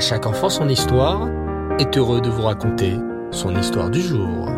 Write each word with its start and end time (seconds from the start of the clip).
Chaque 0.00 0.24
enfant 0.24 0.48
son 0.48 0.66
histoire 0.70 1.28
est 1.78 1.98
heureux 1.98 2.22
de 2.22 2.30
vous 2.30 2.40
raconter 2.40 2.96
son 3.30 3.54
histoire 3.54 3.90
du 3.90 4.00
jour. 4.00 4.48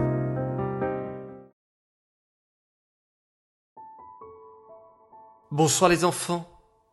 Bonsoir 5.51 5.91
les 5.91 6.05
enfants 6.05 6.49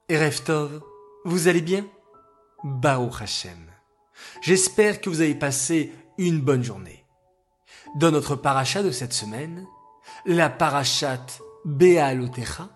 et 0.10 0.18
Reftov, 0.18 0.82
vous 1.26 1.48
allez 1.48 1.62
bien? 1.62 1.86
Bao 2.64 3.12
Hashem. 3.22 3.70
J'espère 4.42 5.00
que 5.00 5.12
vous 5.12 5.22
avez 5.22 5.36
passé 5.36 5.94
une 6.18 6.42
bonne 6.42 6.64
journée. 6.64 7.06
Dans 7.98 8.10
notre 8.10 8.36
paracha 8.36 8.82
de 8.82 8.90
cette 8.90 9.14
semaine, 9.14 9.68
la 10.26 10.50
parachat 10.50 11.24
Bealotecha, 11.66 12.68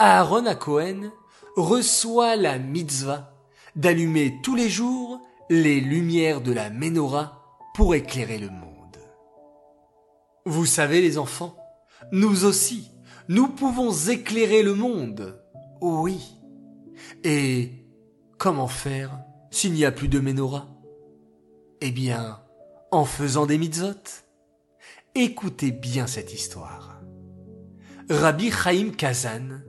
Aaron 0.00 0.46
à 0.46 0.56
Cohen 0.56 1.12
reçoit 1.54 2.34
la 2.34 2.58
mitzvah 2.58 3.37
d'allumer 3.78 4.40
tous 4.42 4.54
les 4.54 4.68
jours 4.68 5.22
les 5.48 5.80
lumières 5.80 6.42
de 6.42 6.52
la 6.52 6.68
menorah 6.68 7.42
pour 7.74 7.94
éclairer 7.94 8.38
le 8.38 8.50
monde. 8.50 8.98
Vous 10.44 10.66
savez 10.66 11.00
les 11.00 11.16
enfants, 11.16 11.56
nous 12.12 12.44
aussi, 12.44 12.90
nous 13.28 13.48
pouvons 13.48 13.92
éclairer 13.92 14.62
le 14.62 14.74
monde. 14.74 15.42
Oui. 15.80 16.20
Et 17.24 17.72
comment 18.36 18.68
faire 18.68 19.20
s'il 19.50 19.72
n'y 19.72 19.84
a 19.84 19.92
plus 19.92 20.08
de 20.08 20.20
menorah? 20.20 20.68
Eh 21.80 21.92
bien, 21.92 22.40
en 22.90 23.04
faisant 23.04 23.46
des 23.46 23.58
mitzvot. 23.58 24.24
Écoutez 25.14 25.70
bien 25.70 26.06
cette 26.06 26.34
histoire. 26.34 27.00
Rabbi 28.10 28.50
Chaim 28.50 28.90
Kazan 28.96 29.60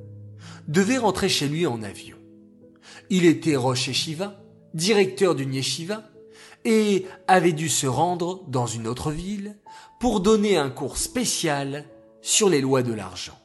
devait 0.67 0.97
rentrer 0.97 1.29
chez 1.29 1.47
lui 1.47 1.67
en 1.67 1.83
avion. 1.83 2.18
Il 3.09 3.25
était 3.25 3.55
Rosh 3.55 3.91
Shiva, 3.91 4.35
directeur 4.73 5.35
d'une 5.35 5.53
yeshiva, 5.53 6.03
et 6.65 7.05
avait 7.27 7.53
dû 7.53 7.69
se 7.69 7.87
rendre 7.87 8.43
dans 8.47 8.67
une 8.67 8.87
autre 8.87 9.11
ville 9.11 9.57
pour 9.99 10.19
donner 10.19 10.57
un 10.57 10.69
cours 10.69 10.97
spécial 10.97 11.85
sur 12.21 12.49
les 12.49 12.61
lois 12.61 12.83
de 12.83 12.93
l'argent. 12.93 13.37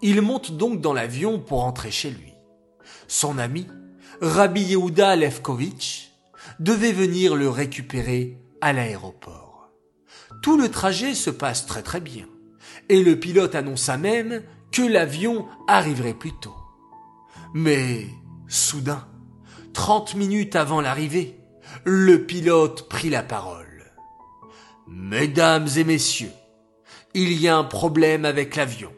Il 0.00 0.20
monte 0.22 0.52
donc 0.52 0.80
dans 0.80 0.92
l'avion 0.92 1.38
pour 1.38 1.60
rentrer 1.60 1.90
chez 1.90 2.10
lui. 2.10 2.32
Son 3.08 3.38
ami, 3.38 3.66
Rabbi 4.20 4.62
Yehuda 4.62 5.16
Levkovitch, 5.16 6.12
devait 6.60 6.92
venir 6.92 7.36
le 7.36 7.48
récupérer 7.48 8.38
à 8.60 8.72
l'aéroport. 8.72 9.70
Tout 10.42 10.56
le 10.56 10.70
trajet 10.70 11.14
se 11.14 11.30
passe 11.30 11.66
très 11.66 11.82
très 11.82 12.00
bien, 12.00 12.26
et 12.88 13.02
le 13.02 13.18
pilote 13.18 13.54
annonça 13.54 13.96
même 13.96 14.42
que 14.70 14.82
l'avion 14.82 15.46
arriverait 15.68 16.14
plus 16.14 16.32
tôt. 16.32 16.54
Mais, 17.54 18.06
soudain, 18.52 19.08
trente 19.72 20.14
minutes 20.14 20.56
avant 20.56 20.82
l'arrivée, 20.82 21.40
le 21.84 22.26
pilote 22.26 22.86
prit 22.88 23.08
la 23.08 23.22
parole. 23.22 23.92
Mesdames 24.86 25.68
et 25.76 25.84
messieurs, 25.84 26.32
il 27.14 27.32
y 27.32 27.48
a 27.48 27.56
un 27.56 27.64
problème 27.64 28.26
avec 28.26 28.56
l'avion. 28.56 28.92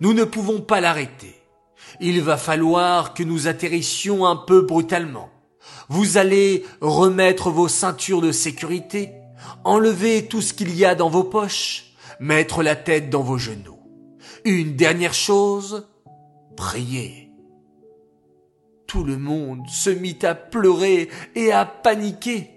Nous 0.00 0.14
ne 0.14 0.24
pouvons 0.24 0.60
pas 0.60 0.80
l'arrêter. 0.80 1.36
Il 2.00 2.20
va 2.22 2.36
falloir 2.36 3.14
que 3.14 3.22
nous 3.22 3.46
atterrissions 3.46 4.26
un 4.26 4.36
peu 4.36 4.62
brutalement. 4.62 5.30
Vous 5.88 6.16
allez 6.16 6.64
remettre 6.80 7.50
vos 7.50 7.68
ceintures 7.68 8.20
de 8.20 8.32
sécurité, 8.32 9.12
enlever 9.64 10.26
tout 10.26 10.42
ce 10.42 10.52
qu'il 10.52 10.74
y 10.74 10.84
a 10.84 10.96
dans 10.96 11.08
vos 11.08 11.24
poches, 11.24 11.92
mettre 12.18 12.64
la 12.64 12.74
tête 12.74 13.10
dans 13.10 13.22
vos 13.22 13.38
genoux. 13.38 13.78
Une 14.44 14.74
dernière 14.74 15.14
chose, 15.14 15.88
priez. 16.56 17.27
Tout 18.88 19.04
le 19.04 19.18
monde 19.18 19.68
se 19.68 19.90
mit 19.90 20.18
à 20.22 20.34
pleurer 20.34 21.10
et 21.34 21.52
à 21.52 21.66
paniquer. 21.66 22.50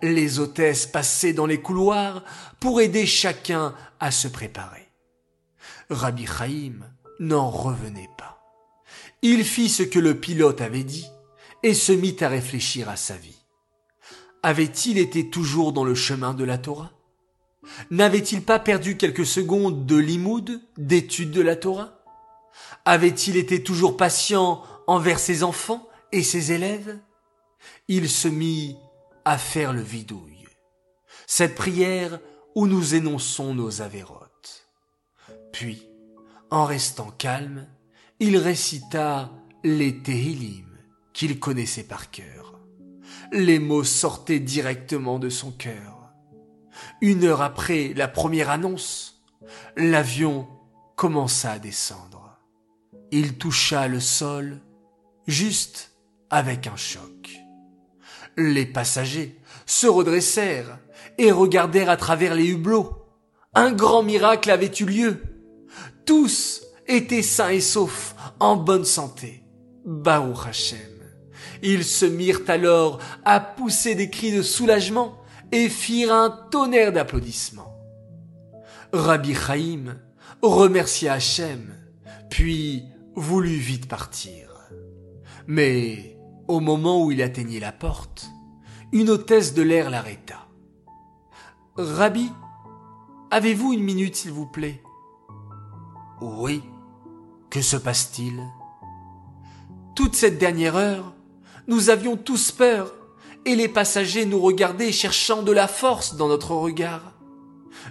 Les 0.00 0.40
hôtesses 0.40 0.86
passaient 0.86 1.34
dans 1.34 1.44
les 1.44 1.60
couloirs 1.60 2.24
pour 2.60 2.80
aider 2.80 3.04
chacun 3.04 3.74
à 4.00 4.10
se 4.10 4.26
préparer. 4.26 4.88
Rabbi 5.90 6.26
Chaim 6.26 6.80
n'en 7.20 7.50
revenait 7.50 8.08
pas. 8.16 8.42
Il 9.20 9.44
fit 9.44 9.68
ce 9.68 9.82
que 9.82 9.98
le 9.98 10.18
pilote 10.18 10.62
avait 10.62 10.82
dit 10.82 11.06
et 11.62 11.74
se 11.74 11.92
mit 11.92 12.16
à 12.20 12.28
réfléchir 12.28 12.88
à 12.88 12.96
sa 12.96 13.14
vie. 13.14 13.36
Avait-il 14.42 14.96
été 14.96 15.28
toujours 15.28 15.74
dans 15.74 15.84
le 15.84 15.94
chemin 15.94 16.32
de 16.32 16.44
la 16.44 16.56
Torah? 16.56 16.92
N'avait-il 17.90 18.42
pas 18.42 18.58
perdu 18.58 18.96
quelques 18.96 19.26
secondes 19.26 19.84
de 19.84 19.96
limoud, 19.96 20.62
d'étude 20.78 21.32
de 21.32 21.42
la 21.42 21.56
Torah? 21.56 21.98
Avait-il 22.86 23.36
été 23.36 23.62
toujours 23.62 23.98
patient 23.98 24.62
envers 24.86 25.18
ses 25.18 25.42
enfants 25.42 25.88
et 26.12 26.22
ses 26.22 26.52
élèves 26.52 26.98
Il 27.88 28.08
se 28.08 28.28
mit 28.28 28.76
à 29.24 29.38
faire 29.38 29.72
le 29.72 29.80
vidouille. 29.80 30.46
Cette 31.26 31.54
prière 31.54 32.20
où 32.54 32.66
nous 32.66 32.94
énonçons 32.94 33.54
nos 33.54 33.82
avérotes. 33.82 34.68
Puis, 35.52 35.86
en 36.50 36.64
restant 36.64 37.10
calme, 37.10 37.66
il 38.20 38.36
récita 38.36 39.30
les 39.64 40.02
Tehillim 40.02 40.64
qu'il 41.12 41.40
connaissait 41.40 41.84
par 41.84 42.10
cœur. 42.10 42.60
Les 43.32 43.58
mots 43.58 43.84
sortaient 43.84 44.40
directement 44.40 45.18
de 45.18 45.28
son 45.28 45.50
cœur. 45.50 46.12
Une 47.00 47.24
heure 47.24 47.42
après 47.42 47.92
la 47.94 48.08
première 48.08 48.50
annonce, 48.50 49.22
l'avion 49.76 50.46
commença 50.94 51.52
à 51.52 51.58
descendre. 51.58 52.38
Il 53.10 53.38
toucha 53.38 53.88
le 53.88 54.00
sol 54.00 54.60
juste 55.26 55.92
avec 56.30 56.66
un 56.66 56.76
choc. 56.76 57.38
Les 58.36 58.66
passagers 58.66 59.40
se 59.64 59.86
redressèrent 59.86 60.78
et 61.18 61.30
regardèrent 61.30 61.90
à 61.90 61.96
travers 61.96 62.34
les 62.34 62.48
hublots. 62.48 63.06
Un 63.54 63.72
grand 63.72 64.02
miracle 64.02 64.50
avait 64.50 64.72
eu 64.80 64.84
lieu. 64.84 65.22
Tous 66.04 66.62
étaient 66.86 67.22
sains 67.22 67.50
et 67.50 67.60
saufs, 67.60 68.14
en 68.38 68.56
bonne 68.56 68.84
santé. 68.84 69.44
Baou 69.84 70.34
Hashem. 70.46 70.78
Ils 71.62 71.84
se 71.84 72.04
mirent 72.04 72.42
alors 72.48 73.00
à 73.24 73.40
pousser 73.40 73.94
des 73.94 74.10
cris 74.10 74.32
de 74.32 74.42
soulagement 74.42 75.18
et 75.52 75.68
firent 75.68 76.12
un 76.12 76.30
tonnerre 76.50 76.92
d'applaudissements. 76.92 77.74
Rabbi 78.92 79.34
Chaim 79.34 79.96
remercia 80.42 81.14
Hachem, 81.14 81.74
puis 82.30 82.84
voulut 83.14 83.56
vite 83.56 83.88
partir. 83.88 84.70
Mais 85.46 86.18
au 86.48 86.60
moment 86.60 87.04
où 87.04 87.10
il 87.10 87.22
atteignait 87.22 87.60
la 87.60 87.72
porte, 87.72 88.30
une 88.92 89.10
hôtesse 89.10 89.54
de 89.54 89.62
l'air 89.62 89.90
l'arrêta. 89.90 90.48
Rabbi, 91.76 92.30
avez-vous 93.30 93.72
une 93.72 93.82
minute 93.82 94.16
s'il 94.16 94.32
vous 94.32 94.46
plaît? 94.46 94.82
Oui. 96.20 96.62
Que 97.50 97.60
se 97.60 97.76
passe-t-il? 97.76 98.42
Toute 99.94 100.14
cette 100.14 100.38
dernière 100.38 100.76
heure, 100.76 101.14
nous 101.68 101.90
avions 101.90 102.16
tous 102.16 102.52
peur 102.52 102.92
et 103.44 103.56
les 103.56 103.68
passagers 103.68 104.26
nous 104.26 104.40
regardaient 104.40 104.92
cherchant 104.92 105.42
de 105.42 105.52
la 105.52 105.68
force 105.68 106.16
dans 106.16 106.28
notre 106.28 106.52
regard. 106.52 107.14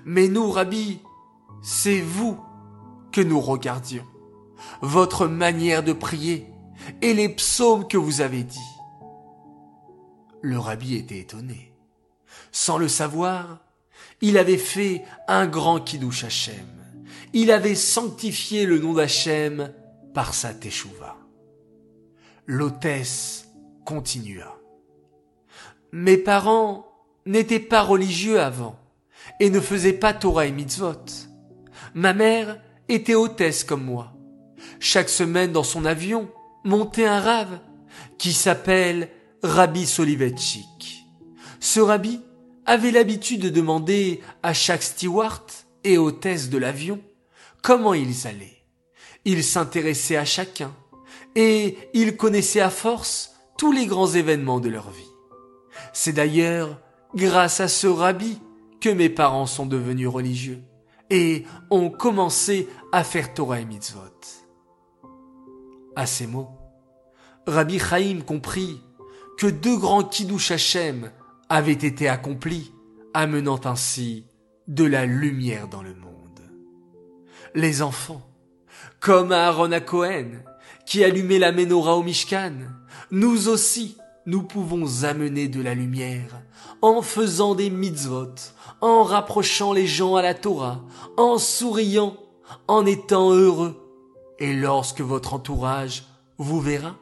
Mais 0.06 0.28
nous, 0.28 0.52
Rabbi, 0.52 1.00
c'est 1.62 2.02
vous 2.02 2.38
que 3.12 3.22
nous 3.22 3.40
regardions, 3.40 4.06
votre 4.82 5.28
manière 5.28 5.84
de 5.84 5.94
prier 5.94 6.48
et 7.02 7.14
les 7.14 7.30
psaumes 7.30 7.88
que 7.88 7.98
vous 7.98 8.22
avez 8.22 8.44
dit. 8.44 8.60
Le 10.42 10.60
Rabbi 10.60 10.96
était 10.96 11.20
étonné. 11.20 11.74
Sans 12.52 12.78
le 12.78 12.88
savoir, 12.88 13.60
il 14.22 14.38
avait 14.38 14.58
fait 14.58 15.04
un 15.28 15.48
grand 15.48 15.80
kiddush 15.80 16.24
Hashem. 16.24 16.68
Il 17.34 17.52
avait 17.52 17.76
sanctifié 17.76 18.66
le 18.66 18.80
nom 18.80 18.94
d'Hachem 18.94 19.74
par 20.14 20.34
sa 20.34 20.54
teshuva. 20.54 21.18
L'hôtesse 22.46 23.48
continua. 23.86 24.58
Mes 25.92 26.18
parents 26.18 26.88
n'étaient 27.26 27.60
pas 27.60 27.82
religieux 27.82 28.40
avant 28.40 28.78
et 29.40 29.50
ne 29.50 29.60
faisaient 29.60 29.94
pas 29.94 30.14
Torah 30.14 30.46
et 30.46 30.52
mitzvot. 30.52 31.06
Ma 31.94 32.14
mère 32.14 32.62
était 32.88 33.16
hôtesse 33.16 33.64
comme 33.64 33.84
moi. 33.84 34.14
Chaque 34.80 35.10
semaine 35.10 35.52
dans 35.52 35.64
son 35.64 35.86
avion 35.86 36.30
montait 36.66 37.06
un 37.06 37.22
rave 37.22 37.60
qui 38.18 38.34
s'appelle 38.34 39.10
Rabbi 39.44 39.86
Solivetchik. 39.86 41.06
Ce 41.60 41.80
rabbi 41.80 42.20
avait 42.66 42.92
l'habitude 42.92 43.42
de 43.42 43.50
demander 43.50 44.22
à 44.44 44.54
chaque 44.54 44.84
steward 44.84 45.44
et 45.84 45.98
hôtesse 45.98 46.50
de 46.50 46.58
l'avion 46.58 47.00
comment 47.62 47.94
ils 47.94 48.28
allaient. 48.28 48.64
Il 49.24 49.44
s'intéressait 49.44 50.18
à 50.18 50.26
chacun 50.26 50.76
et 51.36 51.78
il 51.94 52.18
connaissait 52.18 52.62
à 52.62 52.70
force 52.70 53.34
tous 53.58 53.72
les 53.72 53.86
grands 53.86 54.12
événements 54.12 54.60
de 54.60 54.70
leur 54.70 54.90
vie. 54.90 55.04
C'est 55.94 56.14
d'ailleurs 56.14 56.82
grâce 57.14 57.60
à 57.60 57.68
ce 57.68 57.88
rabbi 57.88 58.40
que 58.82 58.90
mes 58.90 59.10
parents 59.10 59.46
sont 59.46 59.66
devenus 59.66 60.08
religieux 60.08 60.62
et 61.10 61.46
ont 61.70 61.90
commencé 61.90 62.68
à 62.92 63.04
faire 63.04 63.34
Torah 63.34 63.60
et 63.60 63.66
mitzvot. 63.66 64.45
À 65.96 66.06
ces 66.06 66.28
mots, 66.28 66.50
Rabbi 67.48 67.80
Chaim 67.80 68.20
comprit 68.26 68.82
que 69.38 69.48
deux 69.48 69.78
grands 69.78 70.04
Kiddush 70.04 70.52
Hashem 70.52 71.12
avaient 71.48 71.72
été 71.72 72.10
accomplis, 72.10 72.74
amenant 73.14 73.60
ainsi 73.64 74.26
de 74.68 74.84
la 74.84 75.06
lumière 75.06 75.68
dans 75.68 75.84
le 75.84 75.94
monde. 75.94 76.42
Les 77.54 77.82
enfants, 77.82 78.28
comme 79.00 79.32
Aaron 79.32 79.72
à 79.72 79.80
Cohen, 79.80 80.44
qui 80.86 81.04
allumait 81.04 81.40
la 81.40 81.52
menorah 81.52 81.96
au 81.96 82.04
Mishkan, 82.04 82.54
nous 83.12 83.48
aussi, 83.48 83.98
nous 84.26 84.44
pouvons 84.44 85.04
amener 85.04 85.48
de 85.48 85.62
la 85.62 85.76
lumière 85.76 86.42
en 86.82 87.02
faisant 87.02 87.56
des 87.56 87.70
mitzvot, 87.70 88.36
en 88.82 89.04
rapprochant 89.04 89.72
les 89.72 89.88
gens 89.88 90.16
à 90.16 90.22
la 90.22 90.34
Torah, 90.34 90.84
en 91.18 91.38
souriant, 91.38 92.18
en 92.68 92.86
étant 92.86 93.32
heureux. 93.32 93.85
Et 94.40 94.54
lorsque 94.54 95.02
votre 95.02 95.34
entourage 95.34 96.06
vous 96.38 96.60
verra, 96.60 96.98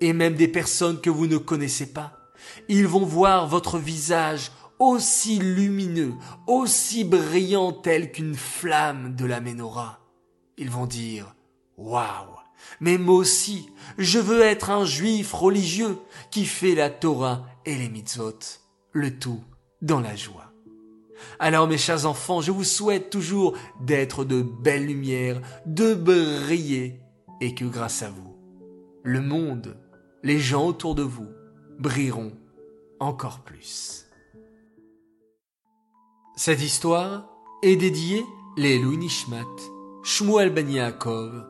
et 0.00 0.12
même 0.12 0.34
des 0.34 0.48
personnes 0.48 1.00
que 1.00 1.10
vous 1.10 1.26
ne 1.26 1.38
connaissez 1.38 1.92
pas, 1.92 2.32
ils 2.68 2.86
vont 2.86 3.04
voir 3.04 3.48
votre 3.48 3.78
visage 3.78 4.52
aussi 4.78 5.38
lumineux, 5.38 6.14
aussi 6.46 7.04
brillant 7.04 7.72
tel 7.72 8.12
qu'une 8.12 8.34
flamme 8.34 9.14
de 9.14 9.24
la 9.24 9.40
menorah. 9.40 10.00
Ils 10.56 10.70
vont 10.70 10.86
dire, 10.86 11.34
waouh, 11.76 12.40
mais 12.80 12.98
moi 12.98 13.16
aussi, 13.16 13.70
je 13.98 14.18
veux 14.18 14.42
être 14.42 14.70
un 14.70 14.84
juif 14.84 15.32
religieux 15.32 15.98
qui 16.30 16.46
fait 16.46 16.74
la 16.74 16.90
Torah 16.90 17.46
et 17.64 17.76
les 17.76 17.88
mitzvot, 17.88 18.38
le 18.92 19.18
tout 19.18 19.42
dans 19.82 20.00
la 20.00 20.16
joie. 20.16 20.49
Alors 21.38 21.66
mes 21.66 21.78
chers 21.78 22.06
enfants, 22.06 22.40
je 22.40 22.50
vous 22.50 22.64
souhaite 22.64 23.10
toujours 23.10 23.56
d'être 23.80 24.24
de 24.24 24.42
belles 24.42 24.86
lumières, 24.86 25.40
de 25.66 25.94
briller, 25.94 27.00
et 27.40 27.54
que 27.54 27.64
grâce 27.64 28.02
à 28.02 28.10
vous, 28.10 28.36
le 29.02 29.20
monde, 29.20 29.76
les 30.22 30.38
gens 30.38 30.66
autour 30.66 30.94
de 30.94 31.02
vous, 31.02 31.28
brilleront 31.78 32.32
encore 32.98 33.40
plus. 33.40 34.06
Cette 36.36 36.62
histoire 36.62 37.28
est 37.62 37.76
dédiée 37.76 38.24
les 38.56 38.78
Louis 38.78 38.98
Nishmat, 38.98 39.44
Shmuel 40.02 40.50
Ben 40.50 40.68
Yaakov, 40.70 41.46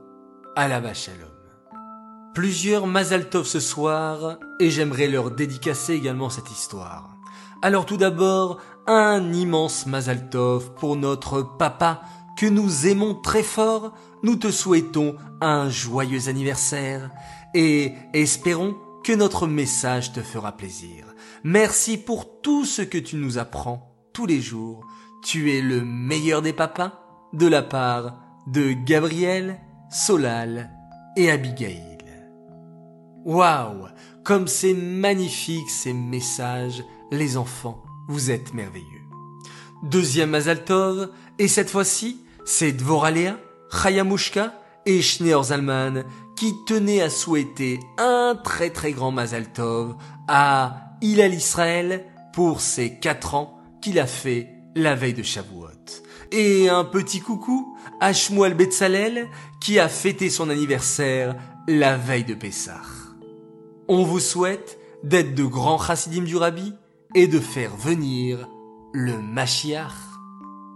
la 0.56 0.94
Shalom. 0.94 1.28
Plusieurs 2.34 2.86
Mazaltov 2.86 3.46
ce 3.46 3.60
soir, 3.60 4.38
et 4.60 4.70
j'aimerais 4.70 5.08
leur 5.08 5.30
dédicacer 5.30 5.94
également 5.94 6.30
cette 6.30 6.50
histoire. 6.50 7.16
Alors 7.62 7.86
tout 7.86 7.96
d'abord, 7.96 8.58
un 8.86 9.32
immense 9.32 9.86
Mazaltov 9.86 10.74
pour 10.74 10.96
notre 10.96 11.42
papa 11.42 12.02
que 12.36 12.46
nous 12.46 12.86
aimons 12.86 13.14
très 13.14 13.42
fort. 13.42 13.92
Nous 14.22 14.36
te 14.36 14.50
souhaitons 14.50 15.16
un 15.40 15.68
joyeux 15.70 16.28
anniversaire 16.28 17.10
et 17.54 17.94
espérons 18.12 18.76
que 19.04 19.12
notre 19.12 19.46
message 19.46 20.12
te 20.12 20.20
fera 20.20 20.52
plaisir. 20.52 21.06
Merci 21.44 21.96
pour 21.96 22.40
tout 22.40 22.64
ce 22.64 22.82
que 22.82 22.98
tu 22.98 23.16
nous 23.16 23.38
apprends 23.38 23.94
tous 24.12 24.26
les 24.26 24.40
jours. 24.40 24.84
Tu 25.24 25.52
es 25.52 25.60
le 25.60 25.82
meilleur 25.84 26.42
des 26.42 26.52
papas 26.52 26.92
de 27.32 27.46
la 27.46 27.62
part 27.62 28.20
de 28.46 28.72
Gabriel 28.72 29.60
Solal 29.90 30.70
et 31.16 31.30
Abigail. 31.30 31.98
Waouh 33.24 33.88
Comme 34.24 34.48
c'est 34.48 34.74
magnifique 34.74 35.68
ces 35.68 35.92
messages, 35.92 36.82
les 37.10 37.36
enfants, 37.36 37.82
vous 38.10 38.32
êtes 38.32 38.54
merveilleux. 38.54 39.04
Deuxième 39.84 40.30
Mazaltov, 40.30 41.10
et 41.38 41.46
cette 41.46 41.70
fois-ci, 41.70 42.20
c'est 42.44 42.72
Dvoralea, 42.72 43.36
Chayamushka 43.70 44.52
et 44.84 45.00
Schneor 45.00 45.44
Zalman 45.44 46.02
qui 46.36 46.52
tenaient 46.66 47.02
à 47.02 47.08
souhaiter 47.08 47.78
un 47.98 48.34
très 48.42 48.70
très 48.70 48.92
grand 48.92 49.12
Mazaltov 49.12 49.94
à 50.26 50.96
Ilal 51.00 51.34
Israël 51.34 52.04
pour 52.32 52.60
ses 52.60 52.98
quatre 52.98 53.36
ans 53.36 53.60
qu'il 53.80 54.00
a 54.00 54.06
fait 54.06 54.48
la 54.74 54.96
veille 54.96 55.14
de 55.14 55.22
Shavuot. 55.22 55.68
Et 56.32 56.68
un 56.68 56.84
petit 56.84 57.20
coucou 57.20 57.76
à 58.00 58.12
Shmuel 58.12 58.54
Betzalel 58.54 59.28
qui 59.60 59.78
a 59.78 59.88
fêté 59.88 60.30
son 60.30 60.50
anniversaire 60.50 61.36
la 61.68 61.96
veille 61.96 62.24
de 62.24 62.34
Pessah. 62.34 62.82
On 63.86 64.02
vous 64.02 64.20
souhaite 64.20 64.78
d'être 65.04 65.34
de 65.36 65.44
grands 65.44 65.78
chassidim 65.78 66.22
du 66.22 66.36
Rabbi 66.36 66.74
et 67.14 67.26
de 67.26 67.40
faire 67.40 67.74
venir 67.76 68.48
le 68.92 69.18
Mashiach. 69.18 69.92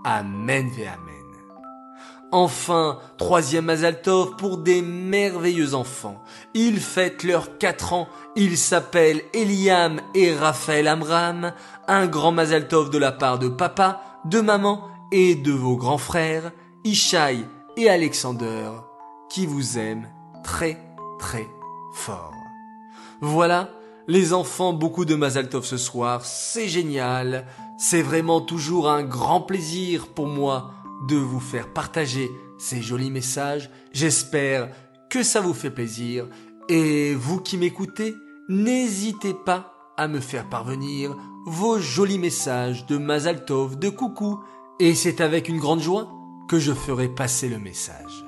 Amen 0.05 0.69
ve 0.69 0.83
Amen. 0.83 1.15
Enfin, 2.33 2.99
troisième 3.17 3.67
Mazaltov 3.67 4.35
pour 4.35 4.59
des 4.59 4.83
merveilleux 4.83 5.75
enfants. 5.75 6.21
Ils 6.53 6.81
fêtent 6.81 7.23
leurs 7.23 7.59
quatre 7.59 7.93
ans. 7.93 8.09
Ils 8.35 8.59
s'appellent 8.59 9.23
Eliam 9.33 10.01
et 10.17 10.35
Raphaël 10.35 10.89
Amram. 10.89 11.53
Un 11.87 12.09
grand 12.09 12.33
Mazaltov 12.33 12.91
de 12.91 12.99
la 12.99 13.13
part 13.13 13.39
de 13.39 13.47
papa, 13.47 14.03
de 14.25 14.41
maman 14.41 14.83
et 15.13 15.37
de 15.37 15.53
vos 15.53 15.77
grands 15.77 15.97
frères, 15.97 16.51
Ishaï 16.83 17.47
et 17.77 17.89
Alexander, 17.89 18.71
qui 19.31 19.47
vous 19.47 19.79
aiment 19.79 20.09
très 20.43 20.77
très 21.21 21.47
fort. 21.95 22.35
Voilà, 23.21 23.69
les 24.07 24.33
enfants, 24.33 24.73
beaucoup 24.73 25.05
de 25.05 25.15
Mazaltov 25.15 25.65
ce 25.65 25.77
soir, 25.77 26.25
c'est 26.25 26.69
génial, 26.69 27.47
c'est 27.79 28.03
vraiment 28.03 28.41
toujours 28.41 28.91
un 28.91 29.03
grand 29.03 29.41
plaisir 29.41 30.09
pour 30.09 30.27
moi 30.27 30.73
de 31.09 31.17
vous 31.17 31.41
faire 31.41 31.73
partager 31.73 32.31
ces 32.59 32.83
jolis 32.83 33.11
messages, 33.11 33.71
j'espère 33.93 34.69
que 35.11 35.23
ça 35.23 35.41
vous 35.41 35.55
fait 35.55 35.71
plaisir, 35.71 36.27
et 36.69 37.15
vous 37.15 37.41
qui 37.41 37.57
m'écoutez, 37.57 38.15
n'hésitez 38.49 39.35
pas 39.35 39.73
à 39.97 40.09
me 40.09 40.21
faire 40.21 40.49
parvenir 40.49 41.17
vos 41.47 41.79
jolis 41.79 42.19
messages 42.19 42.87
de 42.87 42.99
Mazaltov, 42.99 43.79
de 43.79 43.89
coucou, 43.89 44.41
et 44.81 44.95
c'est 44.95 45.21
avec 45.21 45.49
une 45.49 45.59
grande 45.59 45.81
joie 45.81 46.11
que 46.49 46.59
je 46.59 46.73
ferai 46.73 47.09
passer 47.09 47.49
le 47.49 47.59
message. 47.59 48.25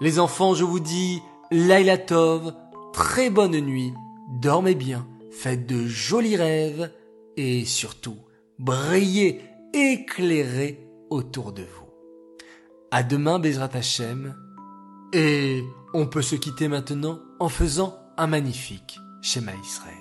Les 0.00 0.18
enfants, 0.18 0.54
je 0.54 0.64
vous 0.64 0.80
dis 0.80 1.22
Laila 1.50 1.98
Tov, 1.98 2.54
très 2.92 3.30
bonne 3.30 3.58
nuit, 3.60 3.94
dormez 4.30 4.74
bien, 4.74 5.06
faites 5.30 5.66
de 5.66 5.86
jolis 5.86 6.36
rêves 6.36 6.90
et 7.36 7.64
surtout 7.64 8.16
brillez, 8.58 9.40
éclairez 9.74 10.86
autour 11.10 11.52
de 11.52 11.62
vous. 11.62 11.88
À 12.90 13.02
demain, 13.02 13.38
Bezrat 13.38 13.70
Hashem, 13.74 14.34
et 15.12 15.62
on 15.94 16.06
peut 16.06 16.22
se 16.22 16.36
quitter 16.36 16.68
maintenant 16.68 17.20
en 17.38 17.48
faisant 17.48 17.96
un 18.16 18.26
magnifique 18.26 18.98
schéma 19.22 19.52
Israël. 19.64 19.99